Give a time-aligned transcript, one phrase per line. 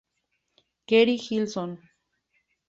[0.87, 1.77] Keri Hilson.